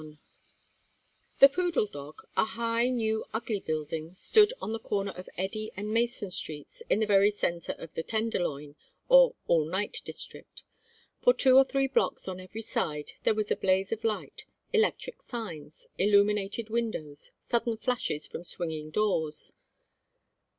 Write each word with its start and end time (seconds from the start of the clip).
XXI 0.01 0.17
The 1.41 1.49
Poodle 1.49 1.85
Dog, 1.85 2.23
a 2.35 2.43
high 2.43 2.89
new 2.89 3.23
ugly 3.35 3.59
building, 3.59 4.15
stood 4.15 4.51
on 4.59 4.71
the 4.73 4.79
corner 4.79 5.11
of 5.11 5.29
Eddy 5.37 5.71
and 5.77 5.93
Mason 5.93 6.31
Streets 6.31 6.81
in 6.89 6.99
the 7.01 7.05
very 7.05 7.29
centre 7.29 7.73
of 7.77 7.93
the 7.93 8.01
Tenderloin, 8.01 8.75
or 9.09 9.35
"all 9.45 9.63
night 9.63 10.01
district." 10.03 10.63
For 11.21 11.35
two 11.35 11.55
or 11.55 11.63
three 11.65 11.85
blocks 11.87 12.27
on 12.27 12.39
every 12.39 12.61
side 12.61 13.11
there 13.25 13.35
was 13.35 13.51
a 13.51 13.55
blaze 13.55 13.91
of 13.91 14.03
light, 14.03 14.45
electric 14.73 15.21
signs, 15.21 15.85
illuminated 15.99 16.71
windows, 16.71 17.29
sudden 17.43 17.77
flashes 17.77 18.25
from 18.25 18.43
swinging 18.43 18.89
doors. 18.89 19.53